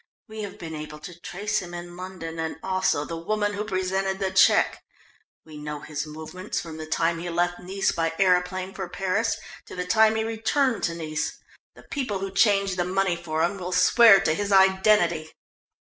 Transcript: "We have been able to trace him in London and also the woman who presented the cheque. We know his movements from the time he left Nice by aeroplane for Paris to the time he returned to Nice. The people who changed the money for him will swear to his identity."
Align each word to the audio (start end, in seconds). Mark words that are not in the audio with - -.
"We 0.27 0.41
have 0.41 0.57
been 0.57 0.73
able 0.73 0.97
to 0.97 1.19
trace 1.21 1.59
him 1.59 1.75
in 1.75 1.95
London 1.95 2.39
and 2.39 2.55
also 2.63 3.05
the 3.05 3.15
woman 3.21 3.53
who 3.53 3.63
presented 3.63 4.17
the 4.17 4.31
cheque. 4.31 4.83
We 5.45 5.57
know 5.59 5.81
his 5.81 6.07
movements 6.07 6.59
from 6.59 6.77
the 6.77 6.87
time 6.87 7.19
he 7.19 7.29
left 7.29 7.59
Nice 7.59 7.91
by 7.91 8.13
aeroplane 8.17 8.73
for 8.73 8.89
Paris 8.89 9.37
to 9.67 9.75
the 9.75 9.85
time 9.85 10.15
he 10.15 10.23
returned 10.23 10.81
to 10.85 10.95
Nice. 10.95 11.37
The 11.75 11.83
people 11.83 12.17
who 12.17 12.31
changed 12.33 12.77
the 12.77 12.83
money 12.83 13.15
for 13.15 13.43
him 13.43 13.59
will 13.59 13.71
swear 13.71 14.19
to 14.21 14.33
his 14.33 14.51
identity." 14.51 15.33